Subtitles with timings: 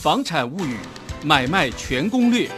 [0.00, 0.76] 房产物语
[1.24, 2.48] 买卖全攻略。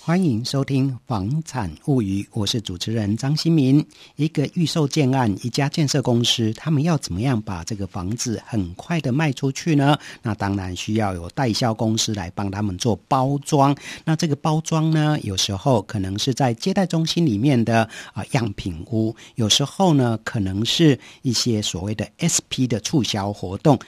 [0.00, 3.86] 欢迎收听《房产物语》，我是主持人张新民。
[4.16, 9.96] 一个预售建案，一家建设公司，他们要怎么样把这个房子很快的卖出去呢？
[10.22, 13.72] 那当然需要有代销公司来帮他们做包装。
[14.04, 23.78] 那这个包装呢，有时候可能是在接待中心里面的啊样品屋，有时候呢，可能是一些所谓的 SP 的促销活动。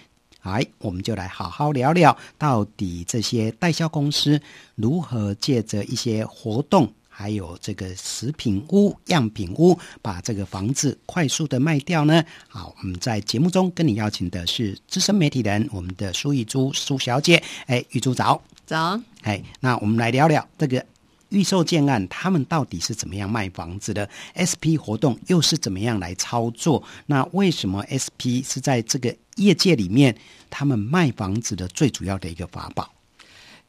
[0.45, 4.41] 来，我们就来好好聊聊，到底这些代销公司
[4.75, 12.23] 如何借着一些活动，还有这个食品屋、样品屋，把这个房子快速的卖掉呢？
[12.47, 17.43] 好，我们在节目中跟你邀请的是资深媒体人，我们的苏玉珠苏小姐。
[17.67, 19.01] 哎，玉珠早，早。
[19.23, 20.85] 哎，那我们来聊聊这个
[21.31, 26.83] 预售建案，他们到底是怎么样卖房子的？SP 活动又是怎么样来操作？
[27.07, 30.17] 那为什么 SP 是在这个业界里面，
[30.49, 32.93] 他们卖房子的最主要的一个法宝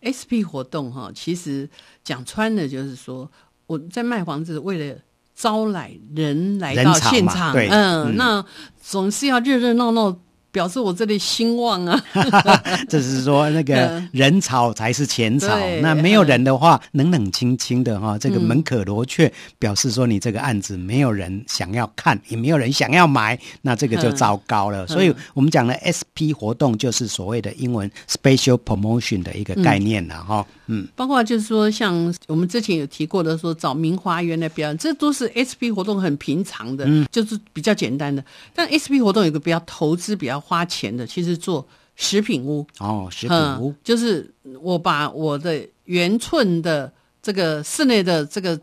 [0.02, 1.70] ，SP 活动哈，其实
[2.04, 3.32] 讲穿了就是说，
[3.65, 4.99] 我在卖房子，为了
[5.35, 7.70] 招来人来到现场，嗯，
[8.05, 8.46] 嗯，那
[8.82, 10.20] 总是要热热闹闹。
[10.56, 12.02] 表示我这里兴旺啊！
[12.88, 15.50] 这是说那个 人潮才是钱潮，
[15.82, 24.88] 那没有人的话，冷冷清清的哈，这个门可罗雀，表示说你这个案子没有人想要看，也没有人想要买，那这个就糟糕了。
[24.88, 30.48] 所以我们讲的 SP 活动就是所谓的英文 Special Promotion 的一个概念了哈。
[30.68, 38.24] 嗯，包括就是说，像我们之前有提过的，说找明华园来表演，这都是 SP 活动很平常的，嗯就是比较简单的。
[38.56, 40.45] 但 SP 活动有个比较投资比较。
[40.46, 42.63] 花钱的，其实做食品屋。
[42.77, 46.93] 哦，食品屋、嗯、就是我把我的原寸的
[47.24, 48.60] 这个室内的这个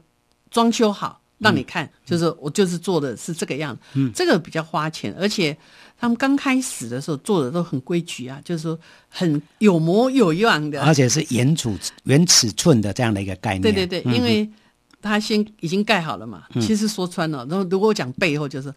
[0.48, 5.56] 装修好，让你看，嗯、就是我就是做的是这个样子，嗯，这个比较花钱，而且
[5.98, 14.48] 他们刚开始的时候做的都很规矩啊，就是说很有模有样的，而且是原主原尺寸的这样的一个概念，对对对，嗯、因为
[15.00, 18.72] 他先已经盖好了嘛，嗯、其实说穿了，然后如果我讲背后就是。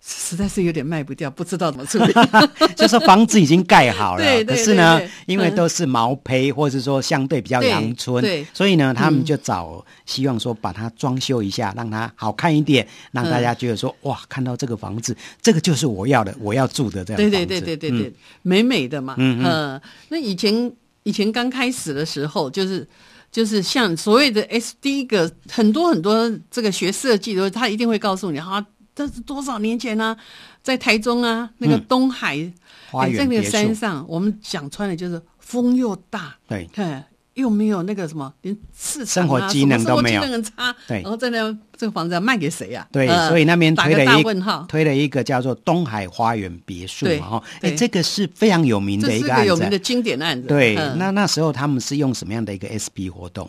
[0.00, 2.12] 实在是有点卖不掉，不知道怎么处理。
[2.76, 17.16] 就是房子已经盖好了，对对对对，可是呢，因为都是毛坯，或者说相对比较阳春，所以呢，他们就找希望说把它装修一下，嗯，让它好看一点，让大家觉得说，嗯，哇，看到这个房子，这个就是我要的，我要住的这样。
[17.16, 19.14] 对对对对对对，嗯，美美的嘛。
[19.18, 19.80] 嗯嗯。
[20.08, 20.72] 那以前
[21.02, 22.86] 以前刚开始的时候，就是
[23.32, 28.64] 就是像所谓的 S，第一个很多很多这个学设计的，他一定会告诉你哈。
[28.98, 30.16] 这是多少年前呢、啊？
[30.60, 37.04] 在台中啊，那个东海，嗯欸、在那个山上，我们讲穿的就是风又大，对，看
[37.34, 40.74] 又没有那个什么，连市场、啊、生活机能都没有，很差。
[40.88, 42.90] 对，然后在那这个房子要卖给谁呀、啊？
[42.90, 50.48] 对，所以那边推了一个，个推了一个叫做东海花园别墅嘛，哈，哎，这个是非常有名的一个案子，个有名的经典案子。
[50.48, 53.48] 对，嗯、那那时候他们是用什么样的一个 SP 活动？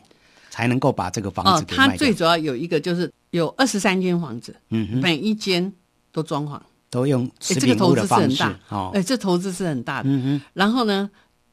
[0.52, 5.72] 才能够把这个房子给卖最主要有一个就是有二十三间房子，每一间
[6.12, 6.60] 都装潢，
[6.90, 10.10] 都用这个投资是很大，哦，哎、欸，这投资是很大的。
[10.10, 11.10] 嗯哼，然后呢，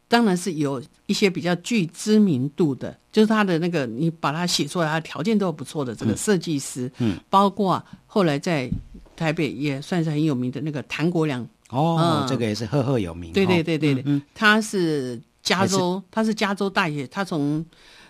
[0.08, 8.70] 当然是有一些比较具知名度的，就是他的那个你把它写出来，他条件都不错的这个设计师，嗯，包括后来在
[9.14, 13.32] 台北也算是很有名的那个谭国良，哦，嗯、这个也是赫赫有名。
[13.32, 17.62] 对对对对对，嗯，他是加州，他是加州大学，他从。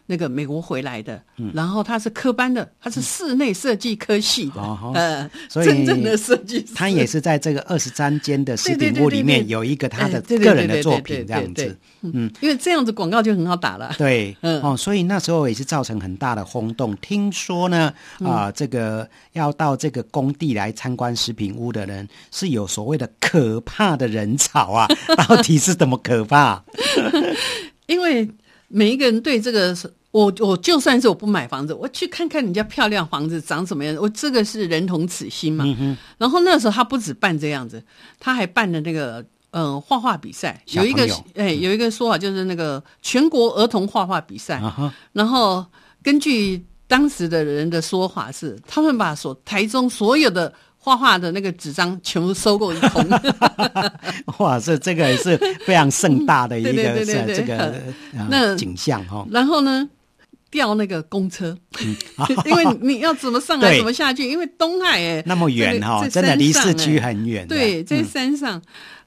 [0.06, 16.96] 那个美国回来的，嗯、然后他是科班的，他是室内设计科系的，嗯、呃，所以真正的设计师，他也是在这个二十三间的食品屋里面有一个他的个人的作品这样子，嗯，因为这样子广告就很好打了，对，嗯，哦，所以那时候也是造成很大的轰动。
[16.98, 24.86] 听说呢，啊、呃，这个要到这个工地来参观食品屋的人是有所谓的可怕的人潮啊，
[25.28, 26.62] 到底是怎么可怕？
[27.86, 28.28] 因为。
[28.68, 29.72] 每一个人对这个，
[30.10, 35.64] 我我就算是我不买房子，我去看看人家漂亮房子长什么样子，我这个是人同此心嘛。
[35.66, 35.96] 嗯。
[36.18, 37.82] 然后那时候他不止办这样子，
[38.18, 44.60] 他还办了那个嗯画画比赛，有一个哎有一个说法就是那个全国儿童画画比赛。
[44.78, 44.90] 嗯。
[45.12, 45.64] 然后
[46.02, 50.52] 根据当时的人的说法是，他们把所台中所有的。
[50.78, 53.04] 画画的那个纸张全部收购一空，
[54.38, 54.56] 哇！
[54.60, 57.82] 这这个也是非常盛大的一个这个
[58.30, 59.26] 那景象哈。
[59.28, 59.88] 然后呢，
[60.56, 61.54] 调那个公车，
[61.84, 61.94] 嗯、
[62.48, 67.46] 因为你要怎么上来怎么下去，因为东海哎、欸、那么远哈，真的离市区很远。
[67.46, 68.60] 对，在山上，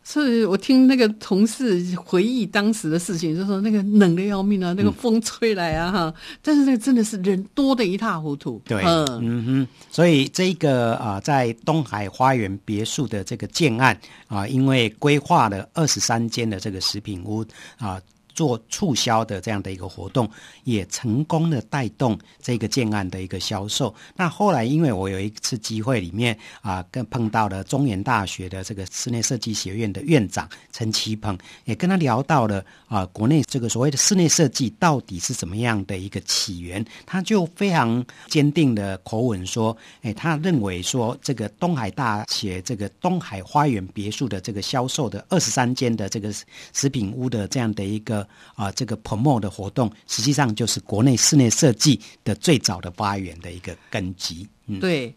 [0.04, 6.14] 所以我听那个同事回忆当时的事情，就说那个冷的要命啊，那个风吹来啊哈，嗯、
[6.44, 8.62] 但是那个真的是人多的一塌糊涂。
[8.66, 9.06] 对，嗯。
[9.22, 17.44] 嗯哼，所以这个啊、呃，在东海花园别墅的这个建案啊、呃，因为规划了二十三间的这个食品屋
[17.80, 18.00] 啊。
[18.40, 20.30] 做促销的这样的一个活动，
[20.64, 23.94] 也成功的带动这个建案的一个销售。
[24.16, 36.86] 那后来，因为我有一次机会里面啊，跟碰到了中原大学的这个室内设计学院的院长陈其鹏，也跟他聊到了啊，国内这个所谓的室内设计到底是怎么样的一个起源。
[37.06, 46.34] 他就非常坚定的口吻说，哎，他认为说这个东海大学这个东海花园别墅的这个销售的二十三间的这个
[46.72, 48.26] 食品屋的这样的一个。
[48.56, 54.48] 啊，这个 promo 的活动，实际上就是国内室内设计的最早的发源的一个根基。
[54.68, 55.16] 嗯，对，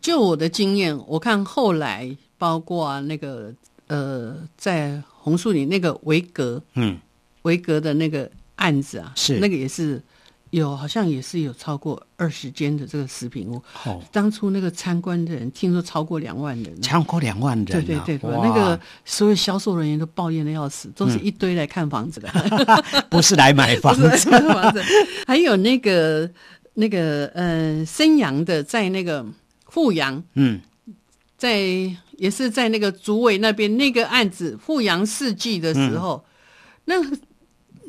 [0.00, 3.52] 就我的经验，我看后来包括那个
[3.86, 6.98] 呃，在红树林那个维格，嗯，
[7.42, 10.02] 维格的那个案子啊，是那个也是。
[10.54, 13.62] 有，好像也是有超过二十间的这个食品屋。
[13.84, 22.28] 哦，当初那个参观的人听说超过两万人，超过两万人，对对对，那个所有销售人员都抱怨的要死，都是一堆来看房子的，
[23.10, 24.08] 不是来买房子。
[24.08, 24.82] 房子。
[25.26, 26.30] 还有那个
[26.74, 29.24] 那个呃，升阳的在那个
[29.66, 30.60] 富阳，嗯，
[31.36, 31.58] 在
[32.16, 36.24] 也是在那个竹围那边那个案子富阳世纪的时候，
[36.84, 36.94] 那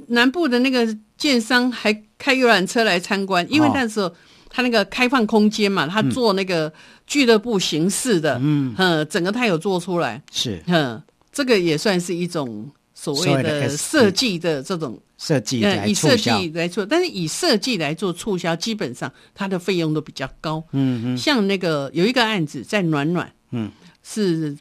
[0.07, 0.97] 南部的那个。
[1.17, 4.13] 建商还开游览车来参观，因为那时候
[4.49, 6.71] 他那个开放空间嘛，他做那个
[7.07, 23.71] 俱乐部形式的，嗯，嗯，整个他有做出来，是，嗯，这个也算是一种所谓的设计的这种设计，嗯，以设计来做，但是以设计来做促销，基本上它的费用都比较高，嗯嗯，像那个有一个案子在暖暖，嗯，
[24.03, 24.53] 是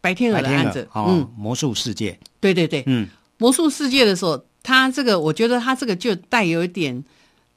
[0.00, 3.08] 白天鹅的案子，嗯，魔术世界，对对对，嗯，
[3.38, 4.44] 魔术世界的时候。
[4.64, 7.04] 他这个，我觉得他这个就带有一点，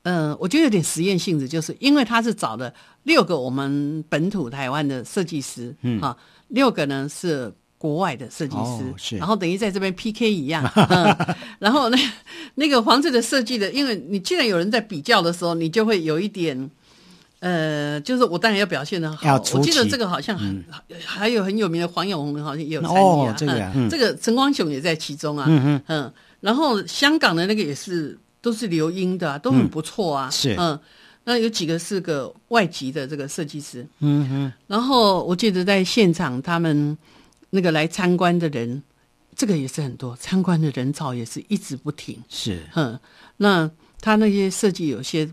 [0.03, 2.71] 呃，我觉得有点实验性质，就是因为他是找了
[3.03, 6.15] 六个我们本土台湾的设计师，嗯，啊，
[6.49, 11.97] 六个呢是国外的设计师，哦、是，然后等于在这边 PK 一样， 嗯、然后那
[12.55, 16.69] 那个房子的设计的，因为你既然有人在比较的时候，你就会有一点，
[17.39, 20.57] 呃，就是我当然要表现的好，我记得这个好像很、
[20.89, 23.71] 嗯、还有很有名的黄永红好像也有参与啊，哦、这个、啊。
[23.73, 26.13] 嗯、这个陈光雄也在其中啊，嗯嗯。
[26.41, 30.27] 嗯然后香港的那个也是都是留英的、啊，都很不错啊。
[30.27, 30.79] 嗯、是，嗯，
[31.23, 33.85] 那有几个是个外籍的这个设计师。
[33.99, 34.53] 嗯哼。
[34.67, 36.95] 然后我记得在现场，他们
[37.49, 38.83] 那个来参观的人，
[39.35, 42.21] 这个也是很多，参观的人潮也是一直不停。
[42.29, 42.99] 是，嗯，
[43.37, 43.69] 那
[43.99, 45.27] 他那些设计有些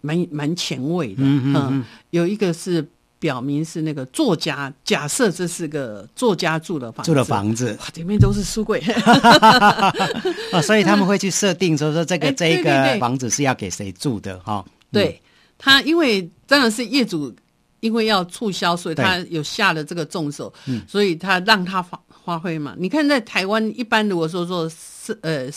[0.00, 1.22] 蛮蛮前卫的。
[1.22, 2.86] 嗯哼嗯，有一个是。
[3.18, 8.82] 表明是那个作家，假设这是个作家住的房子，住的房子，哇，里面都是书柜，
[10.52, 14.64] 哦，所以他们会去设定说说这个、欸、这个房子是要给谁住的哈？
[14.92, 15.20] 对
[15.58, 17.34] 他，因为当然是业主，
[17.80, 22.74] 因为要促销，所以他有下了这个重手，对所以他让他发发挥嘛。
[22.78, 25.48] 你看在台湾，一般如果说说是呃。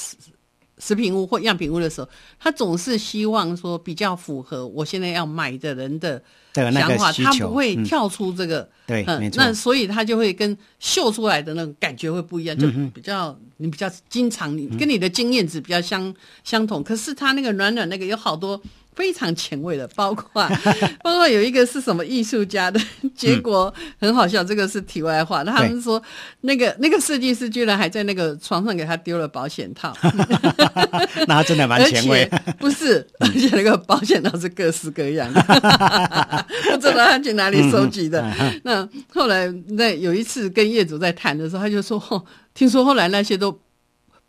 [0.81, 6.21] 食品屋或样品屋的时候，他总是希望说比较符合我现在要买的人的
[6.53, 8.61] 想法，他不会跳出这个。
[8.61, 9.43] 嗯、对，嗯、没错。
[9.43, 16.11] 那所以他就会跟秀出来的那种感觉会不一样，就比较、嗯、你比较经常，你跟你的经验值比较相
[16.43, 16.83] 相同。
[16.83, 18.59] 可是他那个暖暖那个有好多。
[18.95, 20.29] 非常前卫的，包括
[21.03, 22.79] 包括有一个是什么艺术家的，
[23.15, 24.43] 结果很好笑。
[24.43, 26.01] 这个是题外话，他们说
[26.41, 29.95] 那个那个设计师居然还在那个床上给他丢了保险套，
[31.27, 32.29] 那他真的蛮前卫。
[32.59, 35.41] 不是，而且那个保险套是各式各样的，
[36.71, 38.23] 不知道他去哪里收集的。
[38.63, 43.57] 那后来在有一次跟业主在谈的时候，他就说：“哦，听说后来那些都。”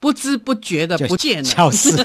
[0.02, 1.97] 不知不觉的不见了，消失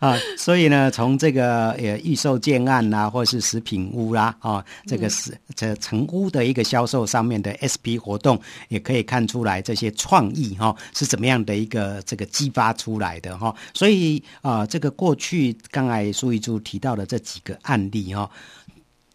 [0.00, 0.18] 啊！
[0.36, 8.36] 所以呢，从这个呃预售建案啊，或是食品屋啦，啊，这个是这成屋的一个销售上面的 SP 活动，
[8.66, 13.54] 也可以看出来这些创意哈是怎么样的一个这个激发出来的哈。
[13.72, 18.28] 所以啊，这个过去刚才苏一珠提到的这几个案例哈。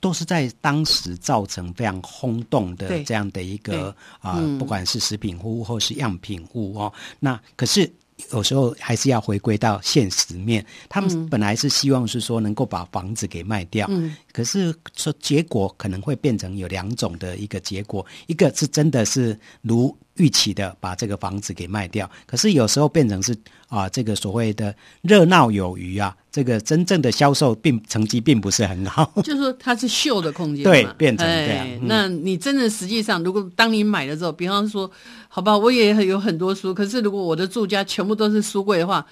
[0.05, 6.93] 都是在当时造成非常轰动的这样的一个啊，不管是食品屋或是样品屋哦。
[7.19, 7.91] 那可是
[8.31, 22.09] 有时候还是要回归到现实面，他们本来是希望是说能够把房子给卖掉，嗯，可是说结果可能会变成有两种的一个结果，一个是真的是如预期的把这个房子给卖掉。
[22.25, 23.35] 可是有时候变成是
[23.67, 29.11] 啊，这个所谓的热闹有余啊，这个真正的销售并成绩并不是很好。
[29.23, 31.65] 就是说它是秀的空间， 对，变成这样。
[31.65, 34.89] 哎嗯、那你真的实际上，如果当你买了之后，比方说，
[35.27, 39.05] 好吧，我也有很多书，可是如果我的住家全部都是书柜的话，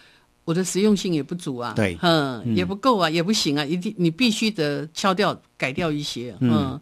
[0.46, 6.52] 我的实用性也不足啊，对，嗯，也不够啊，也不行啊，一定你必须得敲掉、改掉一些，嗯。
[6.52, 6.82] 嗯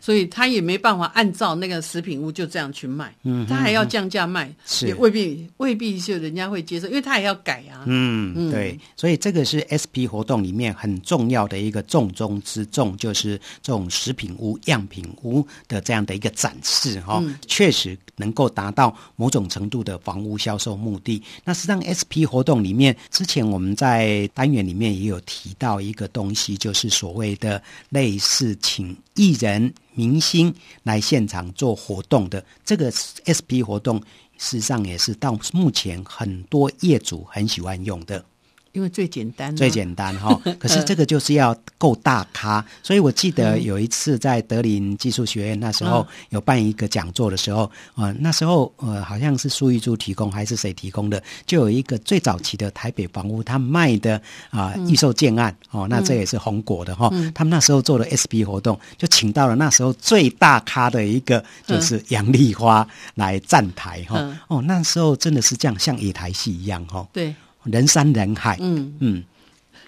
[0.00, 7.84] 所以他也没办法按照那个食品屋就这样去卖，嗯，他还要降价卖，是也未必未必就人家会接受，因为他也要改啊。
[7.86, 21.22] 嗯，嗯对，所以这个是 SP 活动里面很重要的一个重中之重，就是这种食品屋、样品屋的这样的一个展示哈、哦嗯，确实能够达到某种程度的房屋销售目的。
[21.44, 29.74] 那实际上 SP 活动里面，之前我们在单元里面也有提到一个东西，就是所谓的类似请艺人。
[29.94, 32.88] 明星来现场做活动的这个
[33.26, 33.98] SP 活动，
[34.36, 38.24] 事实上也是到目前很多业主很喜欢用的。
[38.72, 40.38] 因为最简单，最简单哈。
[40.58, 54.20] 可是这个就是要够大咖，所以我记得有一次在德林技术学院那时候有办一个讲座的时候，呃，那时候呃好像是苏玉珠提供还是谁提供的，就有一个最早期的台北房屋他卖的
[54.50, 57.10] 啊预售建案哦，那这也是红果的哈。
[57.34, 64.38] 他们那时候做的 SP 活动，就请到了那时候最大咖的一个就是杨丽花来站台哈。
[64.48, 67.06] 哦，那时候真的是这样，像野台戏一样哈。
[67.12, 67.34] 对。
[67.64, 68.94] 人山人海，嗯。
[69.00, 69.24] 嗯，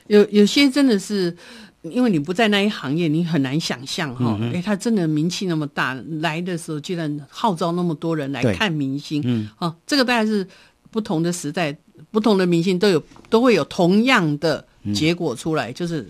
[0.06, 1.36] 有有些真的是，
[1.82, 4.38] 因为你不在那一行业，你很难想象哈。
[4.42, 10.46] 哎、欸，他真的名气那么大，来的时候居然号召那么多人来看明星，嗯，哦，这个大概是
[10.90, 11.76] 不同的时代，
[12.10, 16.08] 不同的明星都有都会有同样的结果出来，嗯、就是。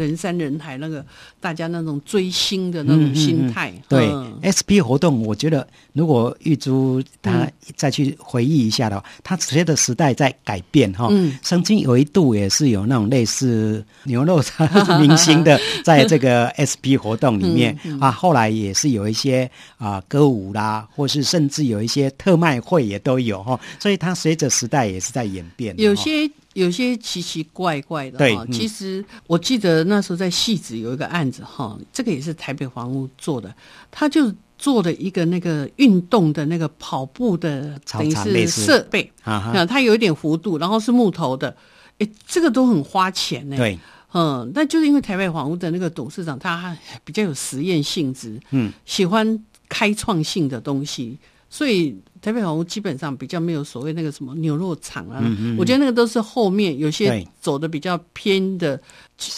[0.00, 1.04] 人山人海，那个
[1.40, 3.72] 大家那种追星的那种心态。
[3.88, 11.08] 对、嗯、SP 活动，我觉得如果玉珠他再去回忆一下的话，他随着时代在改变哈。
[11.10, 14.66] 嗯，曾经有一度也是有那种类似牛肉茶
[14.98, 23.60] 明星的， 在这个 SP 活动里面、啊，后来也是有一些啊歌舞啦，或是甚至有一些特卖会也都有哈。
[23.78, 25.74] 所以它随着时代也是在演变。
[25.78, 26.30] 有些。
[26.54, 33.54] 有些奇奇怪怪的哈，其实我记得那时候在戏子有一个案子哈，这个也是台北房屋做的，
[33.88, 41.56] 他就做了一个那个运动的那个跑步的等于是设备啊，它有一点弧度，然后是木头的，
[41.98, 43.56] 哎，这个都很花钱呢。
[43.56, 43.78] 对，
[44.12, 51.16] 嗯，那就是因为台北房屋的那个董事长他比较有实验性质，嗯，喜欢开创性的东西，
[51.48, 51.96] 所以。
[52.20, 58.80] 台北房屋基本上比较没有所谓那个什么牛肉厂啊，嗯嗯，我觉得那个都是后面有些走的比较偏的，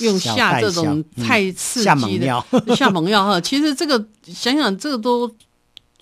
[0.00, 2.46] 用下这种太刺激的下猛药，
[2.76, 3.40] 下猛药 哈。
[3.40, 5.28] 其实这个想想这个都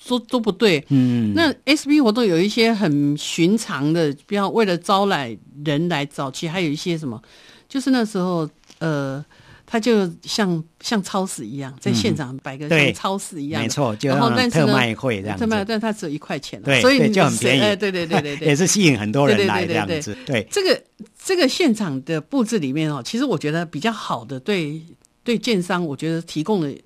[0.08, 0.84] 都都不对。
[0.88, 7.20] 嗯，那 SP 活动有一些很寻常的，比方为了招揽人来找，其实还有一些什么，
[7.68, 9.24] 就是那时候呃。
[9.72, 20.16] 他就像像超市一样，在现场摆个像超市一样，嗯、没错，就然后但是特卖会这样子，特卖，但它只有一块钱，对，所以你就很便宜，对对对对对， 也是吸引很多人来这样子。
[20.26, 20.82] 对，这个
[21.22, 24.82] 这个现场的布置里面哦，其实我觉得比较好的，对
[25.22, 26.76] 对建商，我觉得提供的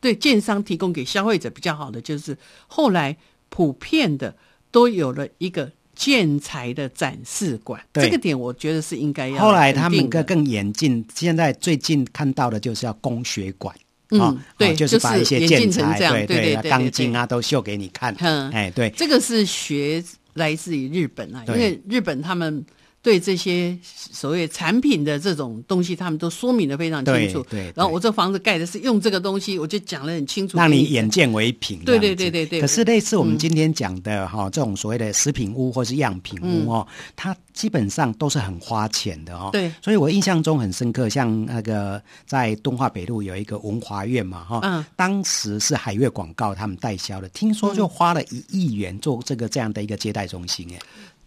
[0.00, 2.38] 对建商提供给消费者比较好的，就是
[2.68, 3.16] 后来
[3.48, 4.32] 普遍的
[4.70, 5.72] 都有了一个。
[5.94, 9.38] 建材的展示馆，这个点我觉得是应该要。
[9.38, 13.74] 后来他们更更演进，现在最近看到的就是要工学馆，
[14.10, 18.14] 嗯、哦，对，就是把一些建材，对对对，钢筋啊都秀给你看。
[18.20, 20.02] 嗯，哎，对，这个是学
[20.34, 22.64] 来自于日本啊，因为日本他们。
[23.02, 27.42] 对这些所谓产品的这种东西，他们都说明的非常清楚。
[27.50, 31.80] 对，对，然后我这房子盖的是用这个东西，我就讲的很清楚，让你眼见为凭。
[31.80, 32.60] 对对对对对。
[32.60, 39.50] 可是类似我们今天讲的哈、嗯，这种所谓的食品屋或是样品屋哦、嗯，它基本上都是很花钱的哦。
[39.52, 39.72] 对。
[39.82, 50.78] 所以我印象中很深刻，像那个在敦化北路有一个文华苑嘛哈，嗯，当时是海悦广告他们代销的，听说就花了一亿元做这个这样的一个接待中心哎。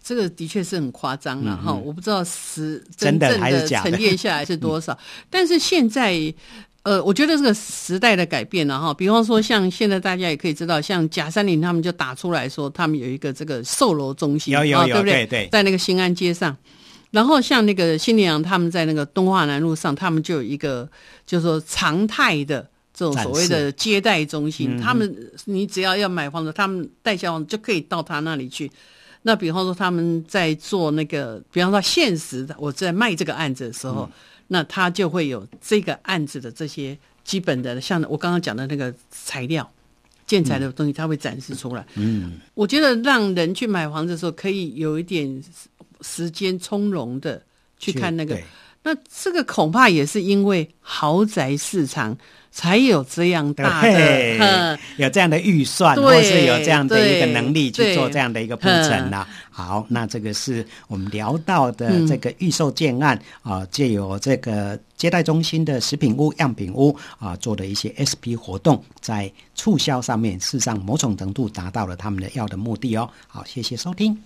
[0.06, 4.98] 这个的确是很夸张了哈，我不知道是真正的沉淀下来是多少，是
[5.28, 6.32] 但是现在，
[6.84, 15.26] 呃，我觉得这个时代的改变了哈，比方说像现在大家也可以知道，像贾山林他们就打出来说，他们有一个这个售楼中心，有有有，对不对？
[15.26, 16.56] 对对，在那个新安街上，
[17.10, 20.88] 然后像那个新年阳他们在那个东化南路上，他们就有一个
[21.26, 25.12] 就是说常态的这种所谓的接待中心，他们
[25.46, 28.70] 你只要要买房子，他们代销就可以到他那里去。
[29.26, 34.12] 那比方说他们在做那个，比方说现实的，我在卖这个案子的时候，嗯，
[34.46, 39.68] 那他就会有这个案子的这些基本的，像我刚刚讲的那个材料，
[40.28, 41.84] 建材的东西，它会展示出来。
[41.96, 45.42] 嗯，我觉得让人去买房子的时候，可以有一点
[46.02, 47.42] 时间从容的
[47.80, 48.38] 去看那个。
[48.86, 52.16] 那这个恐怕也是因为豪宅市场。
[52.52, 59.26] 才有这样大的，有这样的预算，或是有这样的一个能力去做这样的一个铺陈呐。
[59.50, 73.06] 好，那这个是我们聊到的这个预售建案啊，借由这个接待中心的食品屋、样品屋啊，做的一些 SP 活动，在促销上面，事实上某种程度达到了他们的要的目的哦。
[73.28, 74.18] 好，谢谢收听。